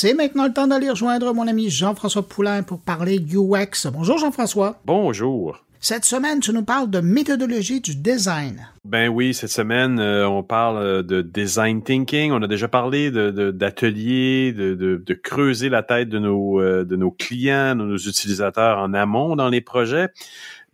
c'est 0.00 0.14
maintenant 0.14 0.46
le 0.46 0.52
temps 0.52 0.68
d'aller 0.68 0.90
rejoindre 0.90 1.34
mon 1.34 1.48
ami 1.48 1.70
Jean-François 1.70 2.22
Poulain 2.22 2.62
pour 2.62 2.78
parler 2.78 3.18
UX. 3.18 3.90
Bonjour 3.92 4.16
Jean-François. 4.16 4.78
Bonjour. 4.84 5.64
Cette 5.80 6.04
semaine, 6.04 6.38
tu 6.38 6.52
nous 6.52 6.62
parles 6.62 6.88
de 6.88 7.00
méthodologie 7.00 7.80
du 7.80 7.96
design. 7.96 8.68
Ben 8.84 9.08
oui, 9.08 9.34
cette 9.34 9.50
semaine, 9.50 9.98
euh, 9.98 10.28
on 10.28 10.44
parle 10.44 10.76
euh, 10.78 11.02
de 11.02 11.20
design 11.20 11.82
thinking. 11.82 12.30
On 12.30 12.40
a 12.42 12.46
déjà 12.46 12.68
parlé 12.68 13.10
d'ateliers, 13.10 14.52
de, 14.52 14.74
de, 14.74 15.02
de, 15.04 15.14
creuser 15.14 15.68
la 15.68 15.82
tête 15.82 16.08
de 16.08 16.20
nos, 16.20 16.60
euh, 16.60 16.84
de 16.84 16.94
nos 16.94 17.10
clients, 17.10 17.74
de 17.74 17.82
nos 17.82 17.96
utilisateurs 17.96 18.78
en 18.78 18.94
amont 18.94 19.34
dans 19.34 19.48
les 19.48 19.60
projets. 19.60 20.10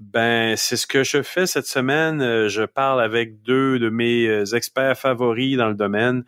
Ben, 0.00 0.54
c'est 0.56 0.76
ce 0.76 0.86
que 0.86 1.02
je 1.02 1.22
fais 1.22 1.46
cette 1.46 1.66
semaine. 1.66 2.48
Je 2.48 2.64
parle 2.64 3.00
avec 3.00 3.42
deux 3.42 3.78
de 3.78 3.88
mes 3.88 4.54
experts 4.54 4.98
favoris 4.98 5.56
dans 5.56 5.68
le 5.68 5.74
domaine 5.74 6.24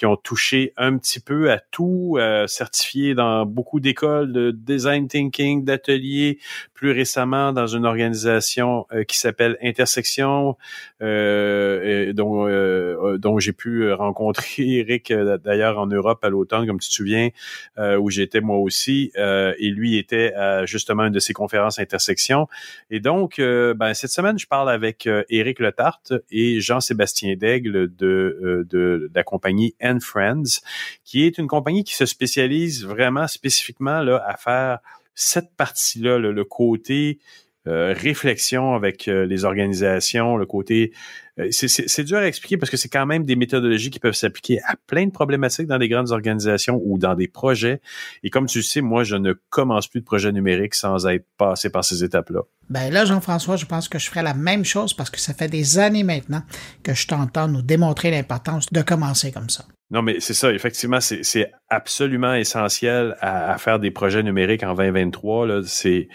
qui 0.00 0.06
ont 0.06 0.16
touché 0.16 0.72
un 0.78 0.96
petit 0.96 1.20
peu 1.20 1.52
à 1.52 1.58
tout, 1.58 2.16
euh, 2.16 2.46
certifié 2.46 3.14
dans 3.14 3.44
beaucoup 3.44 3.80
d'écoles 3.80 4.32
de 4.32 4.50
design 4.50 5.08
thinking, 5.08 5.62
d'ateliers, 5.62 6.38
plus 6.72 6.92
récemment 6.92 7.52
dans 7.52 7.66
une 7.66 7.84
organisation 7.84 8.86
euh, 8.94 9.04
qui 9.04 9.18
s'appelle 9.18 9.58
Intersection, 9.62 10.56
euh, 11.02 12.14
dont, 12.14 12.48
euh, 12.48 13.18
dont 13.18 13.38
j'ai 13.38 13.52
pu 13.52 13.92
rencontrer 13.92 14.54
Eric 14.78 15.12
d'ailleurs 15.12 15.78
en 15.78 15.86
Europe 15.86 16.24
à 16.24 16.30
l'automne, 16.30 16.66
comme 16.66 16.80
tu 16.80 16.88
te 16.88 16.94
souviens, 16.94 17.28
où 17.76 18.08
j'étais 18.08 18.40
moi 18.40 18.56
aussi, 18.56 19.12
et 19.16 19.68
lui 19.68 19.98
était 19.98 20.32
à 20.32 20.64
justement 20.64 21.04
une 21.04 21.12
de 21.12 21.18
ces 21.18 21.34
conférences 21.34 21.78
Intersection. 21.78 22.48
Et 22.90 23.00
donc, 23.00 23.34
ben, 23.38 23.92
cette 23.92 24.10
semaine, 24.10 24.38
je 24.38 24.46
parle 24.46 24.70
avec 24.70 25.08
Eric 25.28 25.60
Letarte 25.60 26.14
et 26.30 26.60
Jean-Sébastien 26.60 27.36
Daigle 27.36 27.94
de, 27.94 27.94
de, 27.98 28.66
de 28.70 29.10
la 29.14 29.22
compagnie 29.22 29.74
Friends, 29.98 30.60
qui 31.04 31.24
est 31.24 31.38
une 31.38 31.48
compagnie 31.48 31.82
qui 31.84 31.94
se 31.94 32.06
spécialise 32.06 32.84
vraiment 32.84 33.26
spécifiquement 33.26 34.00
là, 34.00 34.22
à 34.26 34.36
faire 34.36 34.78
cette 35.14 35.54
partie-là, 35.56 36.18
le, 36.18 36.44
côté 36.44 37.18
euh, 37.66 37.92
réflexion 37.96 38.74
avec 38.74 39.08
euh, 39.08 39.26
les 39.26 39.44
organisations, 39.44 40.36
le 40.36 40.46
côté... 40.46 40.92
Euh, 41.38 41.48
c'est 41.50 42.04
dur 42.04 42.18
à 42.18 42.26
expliquer 42.26 42.56
parce 42.56 42.70
que 42.70 42.76
c'est 42.76 42.88
quand 42.88 43.06
même 43.06 43.24
des 43.24 43.36
méthodologies 43.36 43.90
qui 43.90 43.98
peuvent 43.98 44.14
s'appliquer 44.14 44.60
à 44.66 44.74
plein 44.86 45.06
de 45.06 45.12
problématiques 45.12 45.66
dans 45.66 45.78
des 45.78 45.88
grandes 45.88 46.10
organisations 46.10 46.80
ou 46.84 46.98
dans 46.98 47.14
des 47.14 47.28
projets. 47.28 47.80
Et 48.22 48.30
comme 48.30 48.46
tu 48.46 48.58
le 48.58 48.64
sais, 48.64 48.80
moi, 48.80 49.04
je 49.04 49.16
ne 49.16 49.32
commence 49.50 49.86
plus 49.86 50.00
de 50.00 50.04
projet 50.04 50.32
numérique 50.32 50.74
sans 50.74 51.06
être 51.06 51.26
passé 51.36 51.70
par 51.70 51.84
ces 51.84 52.04
étapes-là. 52.04 52.42
Ben 52.68 52.92
là, 52.92 53.04
Jean-François, 53.04 53.56
je 53.56 53.66
pense 53.66 53.88
que 53.88 53.98
je 53.98 54.08
ferai 54.08 54.22
la 54.22 54.34
même 54.34 54.64
chose 54.64 54.94
parce 54.94 55.10
que 55.10 55.18
ça 55.18 55.34
fait 55.34 55.48
des 55.48 55.78
années 55.78 56.04
maintenant 56.04 56.42
que 56.82 56.94
je 56.94 57.06
t'entends 57.06 57.48
nous 57.48 57.62
démontrer 57.62 58.10
l'importance 58.10 58.72
de 58.72 58.82
commencer 58.82 59.32
comme 59.32 59.50
ça. 59.50 59.64
Non, 59.92 60.02
mais 60.02 60.20
c'est 60.20 60.34
ça, 60.34 60.52
effectivement, 60.52 61.00
c'est 61.00 61.52
absolument 61.68 62.34
essentiel 62.34 63.16
à, 63.20 63.58
faire 63.58 63.80
des 63.80 63.90
projets 63.90 64.22
numériques 64.22 64.62
en 64.62 64.74
2023. 64.74 65.46
Là. 65.48 65.62
C'est, 65.64 66.06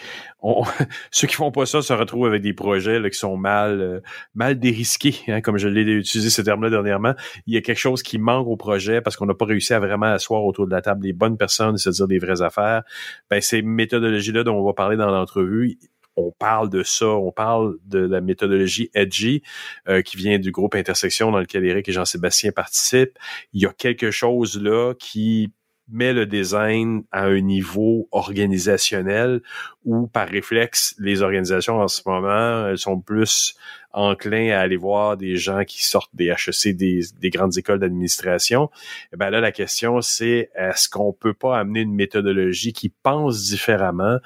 ceux 1.11 1.27
qui 1.27 1.35
font 1.35 1.52
pas 1.52 1.66
ça 1.66 1.81
se 1.81 1.91
retrouvent 1.91 2.27
avec 2.27 2.41
des 2.41 2.53
projets 2.53 3.00
là, 3.00 3.09
qui 3.09 3.17
sont 3.17 3.35
mal, 3.35 3.81
euh, 3.81 4.00
mal 4.33 4.57
dérisqués, 4.57 5.05
hein, 5.28 5.42
comme 5.42 5.58
je 5.58 5.67
l'ai 5.67 5.81
utilisé 5.81 6.30
ce 6.30 6.42
terme-là 6.42 6.70
dernièrement. 6.70 7.14
Il 7.48 7.53
y 7.53 7.58
a 7.58 7.61
quelque 7.61 7.80
chose 7.80 8.03
qui 8.03 8.17
manque 8.17 8.48
au 8.48 8.58
projet 8.58 9.02
parce 9.02 9.16
qu'on 9.16 9.25
n'a 9.25 9.34
pas 9.34 9.45
réussi 9.45 9.73
à 9.73 9.80
vraiment 9.80 10.08
asseoir 10.08 10.44
autour 10.44 10.66
de 10.67 10.72
la 10.72 10.81
table 10.81 11.06
les 11.06 11.14
bonnes 11.14 11.38
personnes 11.38 11.75
et 11.75 11.78
se 11.78 11.89
dire 11.89 12.08
des 12.08 12.20
vraies 12.20 12.42
affaires. 12.42 12.84
Ben, 13.30 13.42
ces 13.42 13.62
méthodologies-là 13.62 14.44
dont 14.44 14.56
on 14.56 14.66
va 14.66 14.73
parler 14.73 14.97
dans 14.97 15.12
l'entrevue, 15.12 15.78
on 16.17 16.31
parle 16.31 16.70
de 16.70 16.84
ça, 16.84 17.08
on 17.08 17.31
parle 17.31 17.78
de 17.86 18.00
la 18.00 18.22
méthodologie 18.22 18.89
Edgy 18.94 19.42
euh, 19.88 20.02
qui 20.02 20.17
vient 20.17 20.39
du 20.39 20.52
groupe 20.52 20.75
Intersection 20.75 21.31
dans 21.31 21.40
lequel 21.40 21.66
Eric 21.66 21.90
et 21.90 21.92
Jean-Sébastien 21.92 22.52
participent. 22.52 23.17
Il 23.53 23.62
y 23.62 23.66
a 23.66 23.73
quelque 23.73 24.12
chose 24.12 24.62
là 24.62 24.94
qui 24.97 25.52
met 25.88 26.14
le 26.14 26.25
design 26.25 27.03
à 27.12 27.25
un 27.25 27.42
niveau 27.42 28.08
organisationnel 28.12 29.42
où 29.84 30.08
par 30.08 30.28
réflexe 30.28 30.95
les 30.97 31.22
organisations 31.22 31.78
en 31.80 31.88
ce 31.88 32.02
moment 32.08 32.67
elles 32.67 32.80
sont 32.80 33.00
plus 33.00 33.56
enclin 33.95 34.51
à 34.51 34.59
aller 34.59 34.78
voir 34.78 35.17
des 35.17 35.38
gens 35.38 35.63
qui 35.63 35.83
sortent 35.83 36.13
des 36.13 36.28
HEC, 36.28 36.75
des, 36.75 37.01
des 37.19 37.29
grandes 37.29 37.57
écoles 37.57 37.79
d'administration, 37.79 38.69
eh 39.13 39.17
ben 39.17 39.29
là, 39.29 39.39
la 39.39 39.51
question, 39.51 40.01
c'est 40.01 40.50
est-ce 40.56 40.89
qu'on 40.89 41.13
peut 41.13 41.33
pas 41.33 41.57
amener 41.57 41.81
une 41.81 41.95
méthodologie 41.95 42.73
qui 42.73 42.89
pense 42.89 43.45
différemment, 43.45 44.17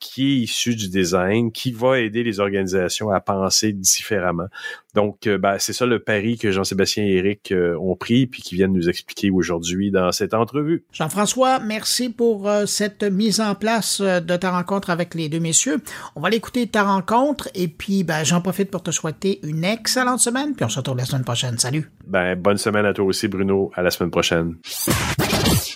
qui 0.00 0.32
est 0.32 0.36
issue 0.38 0.74
du 0.74 0.88
design, 0.88 1.52
qui 1.52 1.72
va 1.72 2.00
aider 2.00 2.24
les 2.24 2.40
organisations 2.40 3.10
à 3.10 3.20
penser 3.20 3.72
différemment? 3.72 4.48
Donc, 4.94 5.26
euh, 5.26 5.38
ben, 5.38 5.58
c'est 5.58 5.72
ça 5.72 5.86
le 5.86 6.00
pari 6.00 6.38
que 6.38 6.50
Jean-Sébastien 6.50 7.04
et 7.04 7.16
Eric 7.16 7.52
euh, 7.52 7.76
ont 7.78 7.94
pris, 7.94 8.26
puis 8.26 8.42
qui 8.42 8.54
viennent 8.54 8.72
nous 8.72 8.88
expliquer 8.88 9.30
aujourd'hui 9.30 9.90
dans 9.90 10.10
cette 10.10 10.34
entrevue. 10.34 10.84
Jean-François, 10.92 11.60
merci 11.60 12.08
pour 12.08 12.48
euh, 12.48 12.66
cette 12.66 13.04
mise 13.04 13.40
en 13.40 13.54
place 13.54 14.00
de 14.00 14.36
ta 14.36 14.50
rencontre 14.50 14.90
avec 14.90 15.14
les 15.14 15.28
deux 15.28 15.40
messieurs. 15.40 15.80
On 16.16 16.20
va 16.20 16.30
l'écouter 16.30 16.66
ta 16.66 16.82
rencontre, 16.82 17.48
et 17.54 17.68
puis 17.68 18.02
ben, 18.02 18.24
j'en 18.24 18.40
profite 18.40 18.70
pour 18.70 18.82
te 18.82 18.90
souhaiter 18.90 19.17
une 19.24 19.64
excellente 19.64 20.20
semaine, 20.20 20.54
puis 20.54 20.64
on 20.64 20.68
se 20.68 20.78
retrouve 20.78 20.96
la 20.96 21.04
semaine 21.04 21.24
prochaine. 21.24 21.58
Salut. 21.58 21.90
Ben, 22.06 22.34
bonne 22.34 22.58
semaine 22.58 22.86
à 22.86 22.92
toi 22.92 23.04
aussi, 23.04 23.28
Bruno. 23.28 23.70
À 23.74 23.82
la 23.82 23.90
semaine 23.90 24.10
prochaine. 24.10 24.56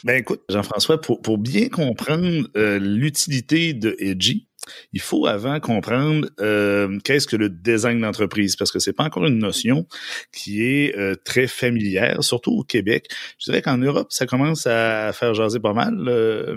Ben 0.04 0.16
écoute, 0.16 0.42
Jean-François, 0.48 1.00
pour, 1.00 1.22
pour 1.22 1.38
bien 1.38 1.68
comprendre 1.68 2.48
euh, 2.56 2.78
l'utilité 2.80 3.72
de 3.72 3.94
Edgy, 4.00 4.48
il 4.92 5.00
faut 5.00 5.26
avant 5.26 5.60
comprendre 5.60 6.28
euh, 6.40 6.98
qu'est-ce 7.04 7.26
que 7.26 7.36
le 7.36 7.48
design 7.48 8.00
d'entreprise, 8.00 8.56
parce 8.56 8.72
que 8.72 8.78
c'est 8.78 8.92
pas 8.92 9.04
encore 9.04 9.26
une 9.26 9.38
notion 9.38 9.86
qui 10.32 10.62
est 10.62 10.96
euh, 10.96 11.14
très 11.24 11.46
familière, 11.46 12.22
surtout 12.24 12.52
au 12.52 12.64
Québec. 12.64 13.08
Je 13.38 13.50
dirais 13.50 13.62
qu'en 13.62 13.78
Europe, 13.78 14.08
ça 14.10 14.26
commence 14.26 14.66
à 14.66 15.12
faire 15.12 15.34
jaser 15.34 15.60
pas 15.60 15.72
mal, 15.72 15.94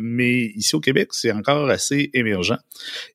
mais 0.02 0.46
ici 0.56 0.75
au 0.75 0.79
Québec, 0.79 1.09
c'est 1.12 1.31
encore 1.31 1.69
assez 1.69 2.09
émergent. 2.13 2.57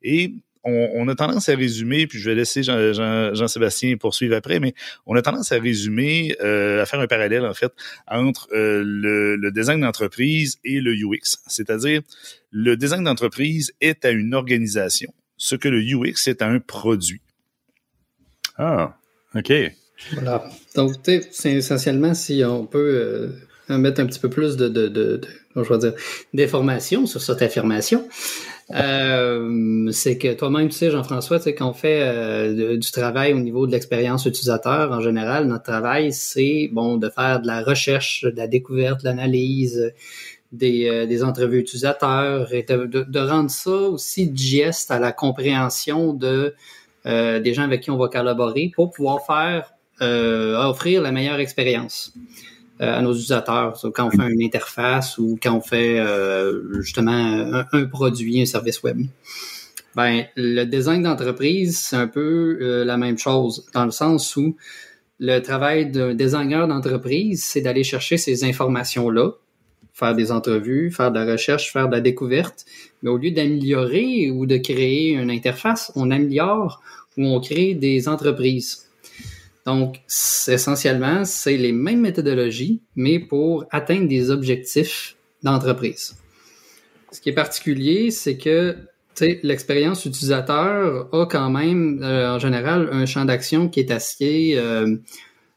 Et 0.03 0.35
on, 0.65 1.09
a 1.09 1.15
tendance 1.15 1.49
à 1.49 1.57
résumer, 1.57 2.07
puis 2.07 2.19
je 2.19 2.29
vais 2.29 2.37
laisser 2.37 2.63
Jean-Sébastien 2.63 3.97
poursuivre 3.97 4.37
après, 4.37 4.61
mais 4.61 4.75
on 5.07 5.17
a 5.17 5.23
tendance 5.23 5.53
à 5.53 5.59
résumer, 5.59 6.37
euh, 6.43 6.83
à 6.83 6.87
faire 6.87 7.01
un 7.01 7.07
parallèle 7.07 7.47
en 7.47 7.55
fait 7.55 7.73
entre 8.07 8.49
euh, 8.53 8.83
le, 8.85 9.51
design 9.51 9.81
d'entreprise 9.81 10.59
et 10.65 10.81
le 10.81 10.93
UX. 10.93 11.39
C'est-à-dire, 11.47 12.03
le 12.51 12.77
design 12.77 13.05
d'entreprise 13.05 13.73
est 13.81 14.05
à 14.05 14.11
une 14.11 14.35
organisation, 14.35 15.13
ce 15.37 15.55
que 15.55 15.69
le 15.69 15.81
UX 15.81 16.29
est 16.29 16.43
à 16.43 16.49
un 16.49 16.61
produit. 16.61 17.23
Ah, 18.57 18.97
OK. 19.35 19.53
Voilà. 20.13 20.49
Donc, 20.75 20.95
c'est 21.05 21.53
essentiellement 21.53 22.15
si 22.15 22.43
on 22.45 22.67
peut 22.67 23.33
euh, 23.71 23.79
mettre 23.79 24.01
un 24.01 24.07
petit 24.07 24.21
peu 24.21 24.31
plus 24.31 24.57
de, 24.57 24.69
de, 24.69 24.89
de, 24.89 25.21
je 25.57 25.61
vais 25.61 25.79
dire, 25.79 25.95
d'informations 26.35 27.07
sur 27.07 27.21
cette 27.21 27.43
affirmation. 27.43 28.09
Euh, 28.75 29.91
c'est 29.91 30.17
que 30.19 30.33
toi-même, 30.33 30.69
tu 30.69 30.77
sais, 30.77 30.91
Jean-François, 30.91 31.39
tu 31.39 31.45
sais, 31.45 31.55
qu'on 31.55 31.73
fait 31.73 32.03
euh, 32.03 32.77
du 32.77 32.91
travail 32.93 33.33
au 33.33 33.41
niveau 33.41 33.67
de 33.67 33.73
l'expérience 33.73 34.27
utilisateur, 34.27 34.93
en 34.93 35.01
général, 35.01 35.47
notre 35.47 35.65
travail, 35.65 36.13
c'est 36.13 36.69
bon 36.73 36.97
de 36.97 37.09
faire 37.09 37.41
de 37.41 37.47
la 37.47 37.63
recherche, 37.63 38.25
de 38.25 38.37
la 38.37 38.47
découverte, 38.47 39.01
de 39.01 39.07
l'analyse, 39.07 39.93
des, 40.53 40.89
euh, 40.89 41.07
des, 41.07 41.25
entrevues 41.25 41.61
utilisateurs 41.61 42.53
et 42.55 42.63
de, 42.63 42.87
de, 42.87 43.21
rendre 43.21 43.51
ça 43.51 43.71
aussi 43.71 44.29
digeste 44.29 44.91
à 44.91 44.99
la 44.99 45.13
compréhension 45.13 46.13
de 46.13 46.55
des 47.05 47.55
gens 47.55 47.63
avec 47.63 47.81
qui 47.81 47.91
on 47.91 47.97
va 47.97 48.09
collaborer 48.09 48.71
pour 48.75 48.91
pouvoir 48.91 49.25
faire 49.25 49.73
offrir 50.01 51.01
la 51.01 51.13
meilleure 51.13 51.41
expérience. 51.41 52.13
Euh, 52.81 52.97
à 52.97 53.03
nos 53.03 53.13
utilisateurs. 53.13 53.79
quand 53.95 54.07
on 54.07 54.11
fait 54.11 54.33
une 54.33 54.43
interface 54.43 55.19
ou 55.19 55.39
quand 55.43 55.55
on 55.55 55.61
fait 55.61 55.99
euh, 55.99 56.81
justement 56.81 57.63
un, 57.73 57.85
produit, 57.85 58.41
un 58.41 58.47
service 58.47 58.83
web. 58.83 59.03
Ben, 59.95 60.25
le 60.35 60.65
design 60.65 61.03
d'entreprise, 61.03 61.79
c'est 61.79 61.97
un 61.97 62.07
peu 62.07 62.57
euh, 62.63 62.85
la 62.87 62.97
même 62.97 63.19
chose, 63.19 63.67
dans 63.75 63.85
le 63.85 63.91
sens 63.91 64.35
où 64.37 64.57
le 65.19 65.41
travail 65.41 65.91
d'un 65.91 66.15
designer 66.15 66.67
d'entreprise, 66.67 67.45
c'est 67.45 67.61
d'aller 67.61 67.85
chercher 67.85 68.17
ces 68.17 68.45
informations-là, 68.45 69.33
faire 69.93 70.15
des 70.15 70.33
entrevues, 70.33 70.91
faire 70.91 71.13
de 71.13 71.19
la 71.19 71.33
recherche, 71.33 71.71
faire 71.71 71.89
de 71.89 71.97
la 71.97 72.01
découverte, 72.01 72.65
mais 73.03 73.11
au 73.11 73.19
lieu 73.19 73.31
d'améliorer 73.31 74.31
ou 74.31 74.47
de 74.47 74.57
créer 74.57 75.11
une 75.11 75.31
interface, 75.31 75.93
on 75.97 76.11
améliore 76.11 76.81
ou 77.19 77.27
on 77.27 77.41
crée 77.41 77.75
des 77.75 78.09
entreprises. 78.09 78.90
Donc, 79.67 80.01
essentiellement, 80.49 81.25
c'est 81.25 81.57
les 81.57 81.73
mêmes 81.73 82.01
méthodologies, 82.01 82.81
mais 82.97 83.19
pour 83.19 83.65
atteindre 83.71 84.09
des 84.09 84.31
objectifs 84.31 85.17
d'entreprise. 85.43 86.17
Ce 87.13 87.21
qui 87.21 87.29
est 87.29 87.35
particulier, 87.35 88.11
c'est 88.11 88.37
que 88.37 88.77
l'expérience 89.43 90.07
utilisateur 90.07 91.09
a 91.13 91.27
quand 91.27 91.51
même, 91.51 92.03
euh, 92.03 92.35
en 92.35 92.39
général, 92.39 92.89
un 92.93 93.05
champ 93.05 93.25
d'action 93.25 93.69
qui 93.69 93.81
est 93.81 93.91
assez 93.91 94.55
euh, 94.57 94.97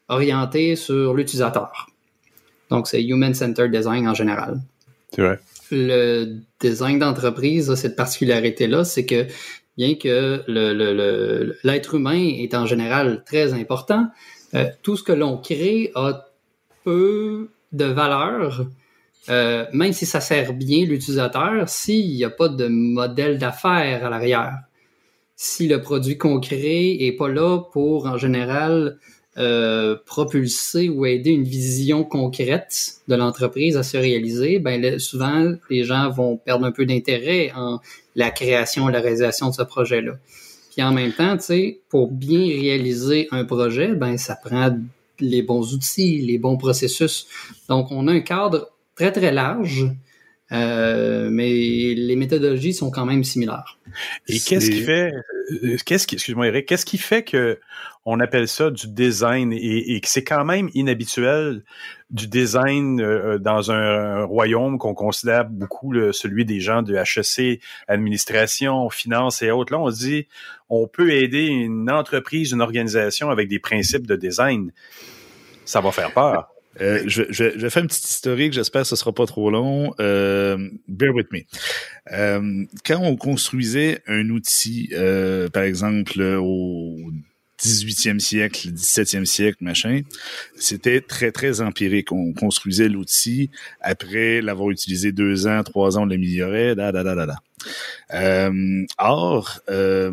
orienté 0.10 0.76
sur 0.76 1.14
l'utilisateur. 1.14 1.88
Donc, 2.70 2.88
c'est 2.88 3.04
Human-Centered 3.04 3.72
Design 3.72 4.08
en 4.08 4.14
général. 4.14 4.60
C'est 5.12 5.22
vrai. 5.22 5.40
Le 5.72 6.40
design 6.60 7.00
d'entreprise 7.00 7.70
a 7.70 7.76
cette 7.76 7.96
particularité-là, 7.96 8.84
c'est 8.84 9.06
que 9.06 9.28
bien 9.78 9.96
que 9.96 10.44
l'être 11.64 11.96
humain 11.96 12.34
est 12.38 12.54
en 12.56 12.66
général 12.66 13.24
très 13.26 13.54
important, 13.54 14.08
euh, 14.54 14.66
tout 14.82 14.96
ce 14.96 15.04
que 15.04 15.12
l'on 15.12 15.38
crée 15.38 15.92
a 15.96 16.28
peu 16.84 17.50
de 17.72 17.86
valeur 17.86 18.66
euh, 19.30 19.66
même 19.72 19.94
si 19.94 20.06
ça 20.06 20.20
sert 20.20 20.54
bien 20.54 20.86
l'utilisateur, 20.86 21.70
s'il 21.70 22.16
n'y 22.16 22.26
a 22.26 22.30
pas 22.30 22.50
de 22.50 22.68
modèle 22.68 23.38
d'affaires 23.38 24.06
à 24.06 24.10
l'arrière, 24.10 24.58
si 25.36 25.68
le 25.68 25.82
produit 25.82 26.18
concret 26.18 26.98
est 27.00 27.16
pas 27.18 27.30
là 27.30 27.60
pour, 27.72 28.06
en 28.06 28.18
général, 28.18 28.98
euh, 29.38 29.96
propulser 30.06 30.90
ou 30.90 31.06
aider 31.06 31.32
une 31.32 31.44
vision 31.44 32.04
concrète 32.04 32.98
de 33.08 33.16
l'entreprise 33.16 33.78
à 33.78 33.84
se 33.84 33.98
réaliser, 33.98 34.60
ben 34.60 35.00
souvent 35.00 35.54
les 35.70 35.84
gens 35.84 36.10
vont 36.12 36.38
perdre 36.38 36.66
un 36.66 36.72
peu 36.72 36.86
d'intérêt 36.86 37.52
en 37.56 37.80
la 38.16 38.30
création, 38.30 38.88
la 38.90 39.00
réalisation 39.00 39.50
de 39.50 39.56
ce 39.56 39.64
projet-là. 39.64 40.14
Puis 40.72 40.84
en 40.84 40.92
même 40.92 41.14
temps, 41.14 41.36
tu 41.38 41.44
sais, 41.44 41.80
pour 41.90 42.12
bien 42.12 42.46
réaliser 42.46 43.28
un 43.32 43.44
projet, 43.44 43.96
ben 43.96 44.18
ça 44.18 44.36
prend 44.36 44.78
les 45.20 45.42
bons 45.42 45.74
outils, 45.74 46.22
les 46.22 46.38
bons 46.38 46.58
processus. 46.58 47.28
Donc 47.70 47.92
on 47.92 48.08
a 48.08 48.12
un 48.12 48.20
cadre 48.20 48.70
très 48.96 49.12
très 49.12 49.32
large 49.32 49.88
euh, 50.54 51.30
mais 51.32 51.50
les 51.50 52.16
méthodologies 52.16 52.74
sont 52.74 52.92
quand 52.92 53.06
même 53.06 53.24
similaires. 53.24 53.80
Et 54.28 54.40
qu'est-ce 54.40 54.70
qui 54.70 54.82
fait, 54.82 55.12
euh, 55.64 55.78
qu'est-ce 55.84 56.06
qui, 56.06 56.16
excuse-moi 56.16 56.48
Eric, 56.48 56.68
qu'est-ce 56.68 56.86
qui 56.86 57.00
fait 57.00 57.24
que 57.24 57.60
on 58.06 58.20
appelle 58.20 58.48
ça 58.48 58.70
du 58.70 58.88
design 58.88 59.54
et, 59.54 60.00
que 60.02 60.08
c'est 60.10 60.24
quand 60.24 60.44
même 60.46 60.70
inhabituel 60.74 61.64
du 62.12 62.28
design 62.28 63.02
euh, 63.02 63.40
dans 63.40 63.72
un, 63.72 64.26
royaume 64.26 64.78
qu'on 64.78 64.94
considère 64.94 65.46
beaucoup 65.46 65.94
celui 66.12 66.46
des 66.46 66.60
gens 66.60 66.84
de 66.84 66.96
HEC, 66.96 67.62
administration, 67.88 68.90
finance 68.90 69.42
et 69.42 69.50
autres? 69.50 69.74
Là, 69.74 69.80
on 69.80 69.90
se 69.90 70.00
dit, 70.00 70.28
on 70.70 70.88
peut 70.88 71.12
aider 71.12 71.46
une 71.46 71.90
entreprise, 71.90 72.52
une 72.52 72.62
organisation 72.62 73.30
avec 73.30 73.48
des 73.48 73.60
principes 73.60 74.06
de 74.06 74.16
design. 74.16 74.72
Ça 75.66 75.82
va 75.82 75.92
faire 75.92 76.12
peur. 76.12 76.53
Euh, 76.82 77.04
je, 77.06 77.24
je, 77.30 77.52
je, 77.56 77.60
vais 77.60 77.70
faire 77.70 77.84
une 77.84 77.88
petite 77.88 78.10
historique, 78.10 78.54
j'espère 78.54 78.82
que 78.82 78.88
ce 78.88 78.96
sera 78.96 79.12
pas 79.12 79.26
trop 79.26 79.50
long. 79.52 79.94
Euh, 80.00 80.70
bear 80.88 81.14
with 81.14 81.32
me. 81.32 81.42
Euh, 82.12 82.66
quand 82.86 83.00
on 83.02 83.16
construisait 83.16 84.02
un 84.08 84.30
outil, 84.30 84.90
euh, 84.94 85.50
par 85.50 85.64
exemple 85.64 86.20
au 86.22 86.98
18e 87.62 88.20
siècle, 88.20 88.70
17e 88.70 89.26
siècle, 89.26 89.58
machin, 89.62 90.02
c'était 90.56 91.02
très, 91.02 91.32
très 91.32 91.62
empirique. 91.62 92.12
On 92.12 92.34
construisait 92.34 92.90
l'outil, 92.90 93.50
après 93.80 94.42
l'avoir 94.42 94.70
utilisé 94.72 95.12
deux 95.12 95.48
ans, 95.48 95.64
trois 95.64 95.98
ans, 95.98 96.04
on 96.04 96.06
l'améliorait, 96.06 96.76
da, 96.76 96.92
da, 96.92 97.04
da, 97.04 97.16
da, 97.16 97.26
da. 97.26 97.36
Euh, 98.14 98.86
or, 98.98 99.60
euh, 99.70 100.12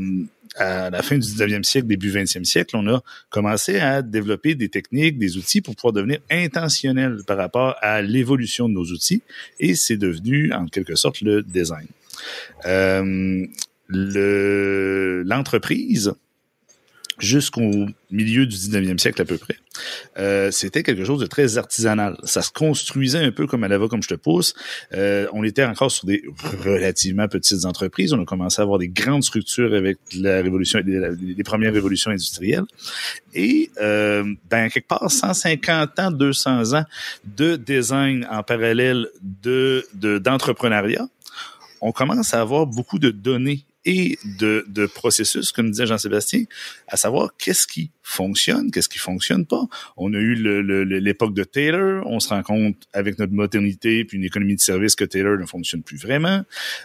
à 0.57 0.91
la 0.91 1.03
fin 1.03 1.17
du 1.17 1.27
19e 1.27 1.63
siècle, 1.63 1.87
début 1.87 2.11
20e 2.11 2.45
siècle, 2.45 2.77
on 2.77 2.87
a 2.89 3.03
commencé 3.29 3.79
à 3.79 4.03
développer 4.03 4.55
des 4.55 4.69
techniques, 4.69 5.19
des 5.19 5.37
outils 5.37 5.61
pour 5.61 5.77
pouvoir 5.77 5.93
devenir 5.93 6.19
intentionnel 6.31 7.19
par 7.27 7.37
rapport 7.37 7.77
à 7.81 8.03
l'évolution 8.03 8.69
de 8.69 8.75
nos 8.75 8.85
outils 8.85 9.23
et 9.59 9.75
c'est 9.75 9.97
devenu 9.97 10.53
en 10.53 10.67
quelque 10.67 10.97
sorte 10.97 11.21
le 11.21 11.43
design. 11.43 11.87
Euh, 12.67 13.47
L'entreprise 13.93 16.13
jusqu'au 17.21 17.87
milieu 18.11 18.47
du 18.47 18.57
19e 18.57 18.99
siècle 18.99 19.23
à 19.23 19.25
peu 19.25 19.39
près, 19.39 19.57
euh, 20.19 20.51
c'était 20.51 20.83
quelque 20.83 21.05
chose 21.05 21.21
de 21.21 21.27
très 21.27 21.59
artisanal. 21.59 22.17
Ça 22.25 22.43
se 22.43 22.51
construisait 22.51 23.25
un 23.25 23.33
peu 23.33 23.47
comme 23.47 23.65
à 23.65 23.69
la 23.69 23.79
comme 23.89 24.03
je 24.03 24.09
te 24.09 24.15
pousse. 24.15 24.55
Euh, 24.93 25.27
on 25.33 25.43
était 25.45 25.65
encore 25.65 25.91
sur 25.91 26.07
des 26.07 26.23
relativement 26.65 27.29
petites 27.29 27.65
entreprises. 27.65 28.13
On 28.13 28.21
a 28.21 28.25
commencé 28.25 28.61
à 28.61 28.65
avoir 28.65 28.79
des 28.79 28.89
grandes 28.89 29.25
structures 29.25 29.75
avec 29.75 29.99
la 30.15 30.43
révolution, 30.43 30.81
les, 30.85 31.45
premières 31.45 31.73
révolutions 31.73 32.11
industrielles. 32.11 32.65
Et 33.35 33.71
euh, 33.81 34.25
ben 34.51 34.69
quelque 34.69 34.89
part, 34.89 35.11
150 35.11 35.99
ans, 35.99 36.11
200 36.11 36.75
ans 36.75 36.85
de 37.25 37.57
design 37.57 38.27
en 38.31 38.43
parallèle 38.43 39.09
de 39.23 39.87
d'entrepreneuriat, 39.95 41.07
on 41.81 41.93
commence 41.93 42.35
à 42.35 42.41
avoir 42.41 42.67
beaucoup 42.67 42.99
de 42.99 43.11
données 43.11 43.65
et 43.85 44.19
de, 44.39 44.65
de 44.69 44.87
processus, 44.87 45.53
comme 45.53 45.71
disait 45.71 45.87
Jean-Sébastien, 45.87 46.45
à 46.89 46.97
savoir 46.97 47.31
qu'est-ce 47.39 47.67
qui 47.67 47.91
fonctionne, 48.03 48.71
qu'est-ce 48.71 48.89
qui 48.89 48.99
fonctionne 48.99 49.47
pas. 49.47 49.67
On 49.97 50.13
a 50.15 50.19
eu 50.19 50.35
l'époque 50.85 51.33
de 51.33 51.45
Taylor, 51.45 52.05
on 52.07 52.19
se 52.19 52.29
rend 52.29 52.43
compte 52.43 52.77
avec 52.93 53.19
notre 53.19 53.33
modernité 53.33 54.05
puis 54.05 54.19
une 54.19 54.25
économie 54.25 54.57
de 54.57 54.61
service 54.61 54.97
que 54.97 55.05
Taylor 55.05 55.39
ne 55.39 55.47
fonctionne 55.47 55.83
plus 55.83 55.97
vraiment, 55.97 56.43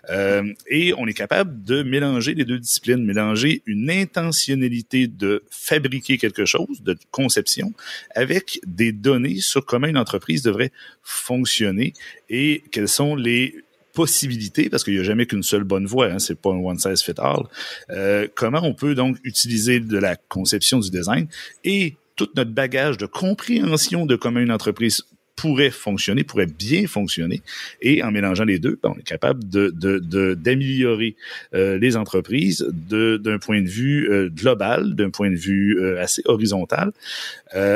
euh, 0.10 0.44
et 0.68 0.94
on 0.98 1.08
est 1.08 1.14
capable 1.14 1.64
de 1.64 1.84
mélanger 1.84 2.36
les 2.36 2.46
deux 2.46 2.60
disciplines, 2.60 3.04
mélanger 3.04 3.64
une 3.66 3.90
intentionnalité 3.90 5.08
de 5.08 5.44
fabriquer 5.50 6.18
quelque 6.18 6.46
chose, 6.46 6.82
de 6.82 6.96
conception, 7.12 7.74
avec 8.14 8.60
des 8.66 8.92
données 8.92 9.40
sur 9.40 9.66
comment 9.66 9.88
une 9.88 9.98
entreprise 9.98 10.44
devrait 10.44 10.72
fonctionner 11.02 11.94
et 12.30 12.64
quels 12.72 12.88
sont 12.88 13.16
les 13.16 13.65
possibilités, 13.96 14.70
parce 14.70 14.84
qu'il 14.84 14.94
n'y 14.94 15.00
a 15.00 15.04
jamais 15.04 15.26
qu'une 15.26 15.42
seule 15.42 15.64
bonne 15.64 15.88
voie, 15.88 16.08
hein, 16.08 16.20
c'est 16.20 16.40
pas 16.40 16.52
un 16.52 16.60
one 16.60 16.78
size 16.78 17.02
fit 17.02 17.14
all. 17.18 17.44
Euh, 17.90 18.28
comment 18.36 18.62
on 18.62 18.74
peut 18.74 18.94
donc 18.94 19.18
utiliser 19.24 19.80
de 19.80 19.98
la 19.98 20.16
conception 20.16 20.80
du 20.80 20.92
design 20.92 21.28
et 21.64 21.96
tout 22.16 22.30
notre 22.36 22.52
bagage 22.52 22.98
de 22.98 23.08
compréhension 23.08 24.06
de 24.06 24.16
comment 24.16 24.40
une 24.40 24.52
entreprise 24.52 25.04
pourrait 25.36 25.72
fonctionner, 25.72 26.24
pourrait 26.24 26.46
bien 26.46 26.88
fonctionner, 26.88 27.42
et 27.82 28.04
en 28.04 28.12
mélangeant 28.12 28.46
les 28.46 28.60
deux, 28.60 28.80
ben, 28.82 28.94
on 28.96 29.00
est 29.00 29.04
capable 29.04 29.48
de 29.50 30.34
d'améliorer 30.34 31.16
euh, 31.54 31.78
les 31.78 31.98
entreprises 31.98 32.66
d'un 32.72 33.38
point 33.40 33.62
de 33.62 33.68
vue 33.68 34.10
euh, 34.10 34.30
global, 34.30 34.96
d'un 34.96 35.10
point 35.10 35.30
de 35.30 35.36
vue 35.36 35.78
euh, 35.80 36.02
assez 36.02 36.22
horizontal, 36.26 36.92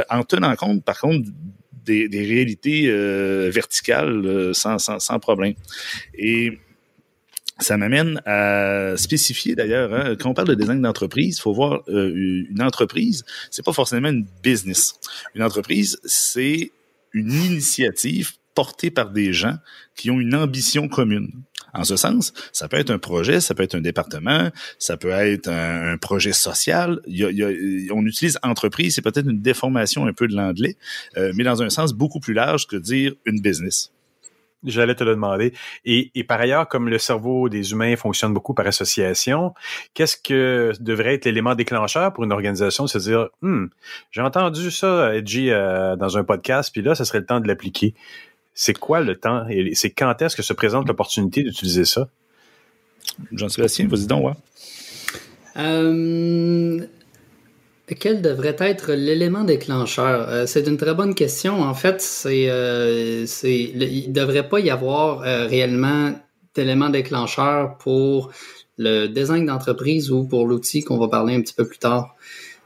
en 0.10 0.24
tenant 0.24 0.56
compte, 0.56 0.84
par 0.84 1.00
contre, 1.00 1.30
des, 1.86 2.08
réalités 2.12 2.86
euh, 2.88 3.50
verticales 3.52 4.26
euh, 4.26 4.54
sans, 4.54 4.78
sans, 4.78 5.20
problème. 5.20 5.54
Et 6.18 6.60
ça 7.60 7.78
m'amène 7.78 8.22
à 8.26 8.96
spécifier 8.96 9.56
d'ailleurs, 9.56 9.94
hein, 9.94 10.16
quand 10.18 10.30
on 10.30 10.34
parle 10.34 10.48
de 10.50 10.56
design 10.56 10.82
d'entreprise, 10.82 11.38
il 11.38 11.42
faut 11.42 11.54
voir 11.54 11.84
euh, 11.90 12.46
une 12.50 12.62
entreprise, 12.62 13.26
c'est 13.52 13.66
pas 13.66 13.74
forcément 13.74 14.10
une 14.10 14.26
business. 14.44 14.96
Une 15.36 15.44
entreprise, 15.44 16.00
c'est 16.06 16.72
une 17.14 17.32
initiative 17.32 18.34
portée 18.60 18.92
par 18.92 19.12
des 19.12 19.32
gens 19.32 19.56
qui 19.96 20.12
ont 20.12 20.20
une 20.20 20.36
ambition 20.36 20.90
commune. 20.90 21.32
En 21.74 21.86
ce 21.86 21.96
sens, 21.96 22.34
ça 22.52 22.68
peut 22.68 22.76
être 22.76 22.90
un 22.90 22.98
projet, 22.98 23.40
ça 23.40 23.56
peut 23.56 23.64
être 23.64 23.76
un 23.76 23.80
département, 23.80 24.50
ça 24.80 24.98
peut 24.98 25.12
être 25.12 25.48
un, 25.48 25.96
projet 25.96 26.34
social. 26.34 27.00
on 27.08 28.06
utilise 28.06 28.38
entreprise, 28.44 28.96
c'est 28.96 29.02
peut-être 29.02 29.30
une 29.30 29.40
déformation 29.40 30.08
un 30.08 30.12
peu 30.12 30.28
de 30.28 30.36
l'anglais, 30.36 30.76
euh, 31.16 31.32
mais 31.36 31.46
dans 31.46 31.64
un 31.64 31.70
sens 31.70 31.94
beaucoup 31.94 32.20
plus 32.20 32.34
large 32.34 32.68
que 32.68 32.76
dire 32.76 33.14
une 33.26 33.40
business. 33.40 33.94
J'allais 34.66 34.96
te 34.96 35.06
le 35.06 35.12
demander. 35.12 35.54
Et, 35.86 36.12
par 36.26 36.42
ailleurs, 36.42 36.68
comme 36.68 36.90
le 36.90 36.98
cerveau 36.98 37.48
des 37.48 37.72
humains 37.72 37.96
fonctionne 37.96 38.34
beaucoup 38.34 38.54
par 38.54 38.68
association, 38.68 39.54
qu'est-ce 39.94 40.18
que 40.18 40.74
devrait 40.82 41.14
être 41.14 41.24
l'élément 41.24 41.56
déclencheur 41.56 42.12
pour 42.12 42.26
une 42.26 42.34
organisation 42.34 42.84
de 42.84 42.90
se 42.90 42.98
dire, 42.98 43.30
hmm, 43.42 43.68
j'ai 44.12 44.22
entendu 44.22 44.70
ça, 44.70 45.16
Edgy, 45.16 45.50
euh, 45.50 45.96
dans 45.96 46.18
un 46.18 46.26
podcast, 46.26 46.72
puis 46.74 46.82
là, 46.82 46.94
ça 46.94 47.06
serait 47.06 47.20
le 47.20 47.26
temps 47.26 47.40
de 47.40 47.48
l'appliquer 47.48 47.94
c'est 48.62 48.78
quoi 48.78 49.00
le 49.00 49.16
temps 49.18 49.48
et 49.50 49.74
c'est 49.74 49.90
quand 49.90 50.22
est-ce 50.22 50.36
que 50.36 50.44
se 50.44 50.52
présente 50.52 50.86
l'opportunité 50.86 51.44
d'utiliser 51.44 51.86
ça? 51.86 52.10
Jean-Sébastien, 53.32 53.88
vas-y 53.88 54.06
donc, 54.06 54.26
ouais. 54.26 54.34
Euh, 55.56 56.86
quel 58.02 58.22
devrait 58.22 58.58
être 58.60 58.92
l'élément 58.92 59.46
déclencheur? 59.46 60.28
Euh, 60.28 60.46
c'est 60.46 60.68
une 60.68 60.76
très 60.76 60.94
bonne 60.94 61.16
question. 61.16 61.62
En 61.62 61.74
fait, 61.74 62.02
c'est, 62.02 62.50
euh, 62.50 63.26
il 63.44 64.10
ne 64.10 64.14
devrait 64.14 64.50
pas 64.50 64.60
y 64.60 64.70
avoir 64.70 65.22
réellement 65.22 66.12
d'élément 66.54 66.90
déclencheur 66.90 67.78
pour 67.78 68.30
le 68.78 69.08
design 69.08 69.46
d'entreprise 69.46 70.12
ou 70.12 70.26
pour 70.26 70.46
l'outil 70.46 70.84
qu'on 70.84 70.98
va 70.98 71.08
parler 71.08 71.34
un 71.34 71.42
petit 71.42 71.54
peu 71.54 71.66
plus 71.66 71.80
tard. 71.80 72.14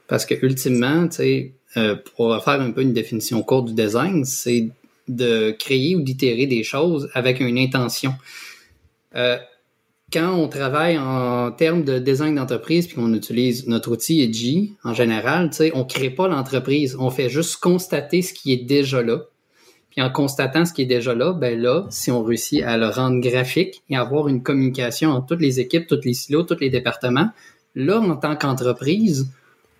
Parce 0.07 0.25
que 0.25 0.33
ultimement, 0.43 1.07
pour 2.15 2.43
faire 2.43 2.61
un 2.61 2.71
peu 2.71 2.81
une 2.81 2.93
définition 2.93 3.43
courte 3.43 3.65
du 3.65 3.73
design, 3.73 4.25
c'est 4.25 4.71
de 5.07 5.51
créer 5.51 5.95
ou 5.95 6.01
d'itérer 6.01 6.47
des 6.47 6.63
choses 6.63 7.09
avec 7.13 7.39
une 7.39 7.57
intention. 7.57 8.13
Euh, 9.15 9.37
quand 10.11 10.31
on 10.33 10.47
travaille 10.47 10.97
en 10.97 11.51
termes 11.51 11.83
de 11.83 11.97
design 11.97 12.35
d'entreprise 12.35 12.87
puis 12.87 12.95
qu'on 12.95 13.13
utilise 13.13 13.67
notre 13.67 13.91
outil 13.91 14.21
Edgy, 14.21 14.73
en 14.83 14.93
général, 14.93 15.49
on 15.73 15.79
ne 15.79 15.83
crée 15.83 16.11
pas 16.11 16.27
l'entreprise. 16.27 16.95
On 16.99 17.09
fait 17.09 17.29
juste 17.29 17.57
constater 17.57 18.21
ce 18.21 18.33
qui 18.33 18.53
est 18.53 18.63
déjà 18.63 19.01
là. 19.01 19.23
Puis 19.89 20.01
en 20.01 20.11
constatant 20.11 20.65
ce 20.65 20.73
qui 20.73 20.83
est 20.83 20.87
déjà 20.87 21.15
là, 21.15 21.33
ben 21.33 21.59
là, 21.59 21.85
si 21.89 22.11
on 22.11 22.23
réussit 22.23 22.63
à 22.63 22.77
le 22.77 22.89
rendre 22.89 23.21
graphique 23.21 23.83
et 23.89 23.97
avoir 23.97 24.27
une 24.27 24.43
communication 24.43 25.09
entre 25.11 25.27
toutes 25.27 25.41
les 25.41 25.59
équipes, 25.59 25.87
tous 25.87 26.01
les 26.03 26.13
silos, 26.13 26.43
tous 26.43 26.59
les 26.59 26.69
départements, 26.69 27.29
là, 27.75 27.99
en 27.99 28.15
tant 28.15 28.35
qu'entreprise, 28.35 29.31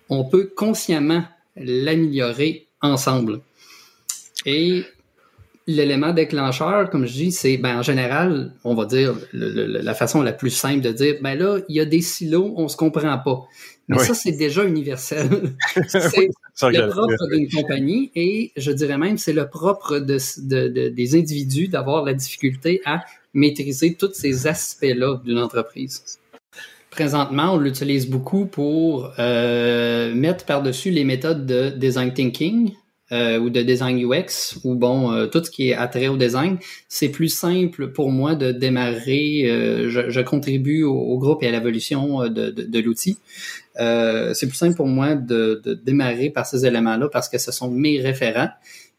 on 0.08 0.24
peut 0.24 0.50
consciemment 0.56 1.24
l'améliorer 1.56 2.66
ensemble. 2.80 3.40
Et 4.46 4.84
L'élément 5.66 6.12
déclencheur, 6.12 6.90
comme 6.90 7.06
je 7.06 7.12
dis, 7.12 7.32
c'est 7.32 7.56
ben, 7.56 7.78
en 7.78 7.82
général, 7.82 8.52
on 8.64 8.74
va 8.74 8.84
dire 8.84 9.14
la 9.32 9.94
façon 9.94 10.20
la 10.20 10.32
plus 10.32 10.50
simple 10.50 10.82
de 10.82 10.92
dire, 10.92 11.16
ben 11.22 11.38
là, 11.38 11.60
il 11.68 11.76
y 11.76 11.80
a 11.80 11.86
des 11.86 12.02
silos, 12.02 12.52
on 12.56 12.68
se 12.68 12.76
comprend 12.76 13.18
pas. 13.18 13.46
Mais 13.88 13.98
ça, 13.98 14.14
c'est 14.14 14.32
déjà 14.32 14.64
universel. 14.64 15.28
le 15.76 16.88
propre 16.88 17.28
d'une 17.32 17.48
compagnie 17.50 18.10
et 18.14 18.52
je 18.56 18.70
dirais 18.70 18.96
même 18.96 19.18
c'est 19.18 19.32
le 19.32 19.48
propre 19.48 19.98
de, 19.98 20.18
de, 20.38 20.88
des 20.88 21.16
individus 21.16 21.68
d'avoir 21.68 22.04
la 22.04 22.14
difficulté 22.14 22.80
à 22.84 23.04
maîtriser 23.32 23.94
tous 23.94 24.12
ces 24.14 24.46
aspects-là 24.46 25.20
d'une 25.24 25.38
entreprise. 25.38 26.18
Présentement, 26.90 27.54
on 27.54 27.58
l'utilise 27.58 28.08
beaucoup 28.08 28.46
pour 28.46 29.12
euh, 29.18 30.14
mettre 30.14 30.44
par-dessus 30.44 30.90
les 30.90 31.02
méthodes 31.02 31.44
de 31.44 31.70
design 31.70 32.12
thinking, 32.12 32.72
euh, 33.12 33.38
ou 33.38 33.50
de 33.50 33.60
design 33.60 33.98
UX 33.98 34.58
ou 34.64 34.76
bon 34.76 35.12
euh, 35.12 35.26
tout 35.26 35.44
ce 35.44 35.50
qui 35.50 35.68
est 35.68 35.74
attrait 35.74 36.08
au 36.08 36.16
design, 36.16 36.56
c'est 36.88 37.10
plus 37.10 37.28
simple 37.28 37.92
pour 37.92 38.10
moi 38.10 38.34
de 38.34 38.50
démarrer. 38.50 39.42
Euh, 39.44 39.90
je, 39.90 40.08
je, 40.08 40.20
contribue 40.22 40.84
au, 40.84 41.18
groupe 41.18 41.42
et 41.42 41.48
à 41.48 41.50
l'évolution 41.50 42.20
de, 42.30 42.48
de, 42.50 42.62
de 42.62 42.80
l'outil. 42.80 43.18
c'est 43.76 44.46
plus 44.46 44.56
simple 44.56 44.74
pour 44.74 44.86
moi 44.86 45.16
de, 45.16 45.60
de, 45.62 45.74
démarrer 45.74 46.30
par 46.30 46.46
ces 46.46 46.64
éléments-là 46.64 47.08
parce 47.12 47.28
que 47.28 47.36
ce 47.36 47.52
sont 47.52 47.70
mes 47.70 48.00
référents. 48.00 48.48